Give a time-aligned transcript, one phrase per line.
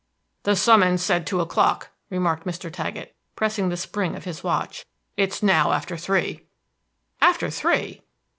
[0.41, 2.73] "The summons said two o'clock," remarked Mr.
[2.73, 4.83] Taggett, pressing the spring of his watch.
[5.15, 6.47] "It is now after three."
[7.21, 8.01] "After three!"